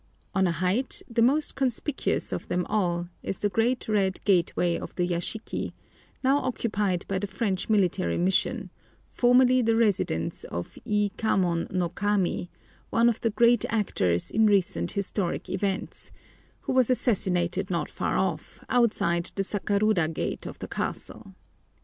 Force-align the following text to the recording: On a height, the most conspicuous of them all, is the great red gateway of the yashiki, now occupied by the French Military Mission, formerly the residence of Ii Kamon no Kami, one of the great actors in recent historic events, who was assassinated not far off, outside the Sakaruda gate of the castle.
On 0.33 0.47
a 0.47 0.51
height, 0.51 1.03
the 1.07 1.21
most 1.21 1.55
conspicuous 1.55 2.31
of 2.31 2.47
them 2.47 2.65
all, 2.67 3.09
is 3.21 3.37
the 3.37 3.49
great 3.49 3.87
red 3.87 4.19
gateway 4.23 4.75
of 4.75 4.95
the 4.95 5.05
yashiki, 5.07 5.73
now 6.23 6.39
occupied 6.39 7.05
by 7.07 7.19
the 7.19 7.27
French 7.27 7.69
Military 7.69 8.17
Mission, 8.17 8.71
formerly 9.09 9.61
the 9.61 9.75
residence 9.75 10.43
of 10.45 10.75
Ii 10.87 11.09
Kamon 11.19 11.69
no 11.69 11.87
Kami, 11.89 12.49
one 12.89 13.09
of 13.09 13.21
the 13.21 13.29
great 13.29 13.63
actors 13.69 14.31
in 14.31 14.47
recent 14.47 14.93
historic 14.93 15.47
events, 15.49 16.11
who 16.61 16.73
was 16.73 16.89
assassinated 16.89 17.69
not 17.69 17.87
far 17.87 18.17
off, 18.17 18.59
outside 18.69 19.31
the 19.35 19.43
Sakaruda 19.43 20.11
gate 20.11 20.47
of 20.47 20.57
the 20.57 20.67
castle. 20.67 21.35